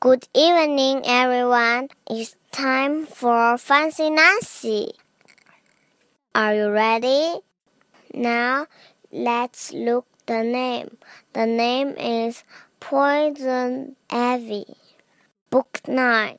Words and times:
Good 0.00 0.28
evening, 0.32 1.02
everyone. 1.04 1.90
It's 2.08 2.34
time 2.52 3.04
for 3.04 3.58
Fancy 3.58 4.08
Nancy. 4.08 4.92
Are 6.34 6.54
you 6.54 6.70
ready? 6.70 7.40
Now, 8.14 8.64
let's 9.12 9.74
look 9.74 10.06
the 10.24 10.42
name. 10.42 10.96
The 11.34 11.44
name 11.44 11.90
is 11.98 12.44
Poison 12.80 13.96
Ivy. 14.08 14.64
Book 15.50 15.82
9. 15.86 16.38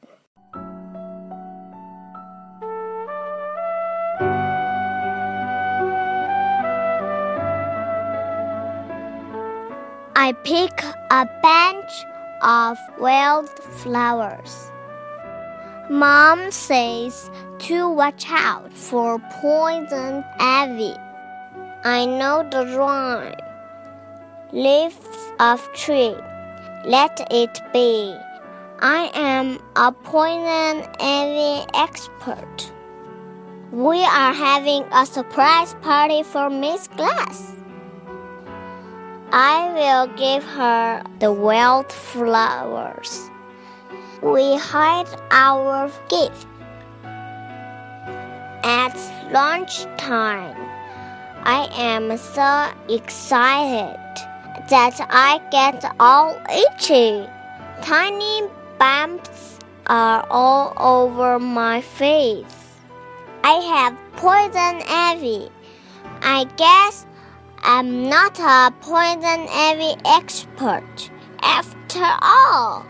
I 10.16 10.34
pick 10.44 10.84
a 11.12 11.30
bunch 11.44 12.06
of 12.42 12.78
wild 13.00 13.50
flowers. 13.50 14.72
Mom 15.90 16.52
says 16.52 17.30
to 17.60 17.90
watch 17.90 18.26
out 18.30 18.72
for 18.74 19.20
poison 19.42 20.24
ivy. 20.40 20.96
I 21.84 22.06
know 22.06 22.48
the 22.50 22.78
rhyme. 22.78 23.36
Leaves 24.54 24.96
of 25.40 25.62
tree, 25.74 26.16
let 26.86 27.28
it 27.32 27.60
be. 27.74 28.16
I 28.82 29.12
am 29.14 29.60
a 29.76 29.92
poison 29.92 30.88
ivy 31.00 31.66
expert. 31.74 32.72
We 33.72 34.04
are 34.04 34.34
having 34.34 34.84
a 34.92 35.06
surprise 35.06 35.76
party 35.82 36.24
for 36.24 36.50
Miss 36.50 36.88
Glass. 36.90 37.56
I 39.34 39.72
will 39.72 40.08
give 40.18 40.44
her 40.44 41.02
the 41.20 41.32
wild 41.32 41.90
flowers. 41.90 43.30
We 44.22 44.58
hide 44.58 45.08
our 45.32 45.90
gift. 46.10 46.48
At 48.64 48.94
lunchtime, 49.32 50.58
I 51.46 51.70
am 51.72 52.18
so 52.18 52.74
excited 52.94 53.98
that 54.70 55.00
I 55.10 55.40
get 55.50 55.96
all 55.98 56.38
itchy. 56.52 57.26
Tiny 57.82 58.44
bumps 58.78 59.60
are 59.88 60.28
all 60.30 60.74
over 60.78 61.40
my 61.40 61.80
face. 61.80 62.76
I 63.46 63.54
have 63.54 63.98
poison 64.18 64.84
ivy. 64.90 65.50
I 66.22 66.44
guess 66.58 67.06
I'm 67.64 68.10
not 68.10 68.40
a 68.40 68.74
poison 68.82 69.48
ivy 69.50 69.94
expert 70.04 71.12
after 71.42 72.04
all. 72.22 72.82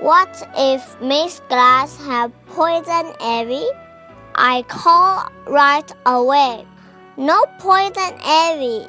What 0.00 0.48
if 0.56 1.00
Miss 1.00 1.40
Glass 1.48 1.96
had 2.04 2.32
poison 2.46 3.12
ivy? 3.20 3.66
I 4.34 4.62
call 4.66 5.30
right 5.46 5.90
away. 6.04 6.66
No 7.16 7.44
poison 7.58 8.14
ivy, 8.24 8.86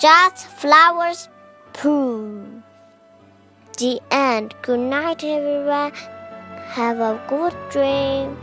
just 0.00 0.46
flowers. 0.46 1.28
Pooh. 1.72 2.41
The 3.78 4.00
end. 4.10 4.54
Good 4.60 4.80
night, 4.80 5.24
everyone. 5.24 5.92
Have 5.92 7.00
a 7.00 7.18
good 7.26 7.54
dream. 7.70 8.36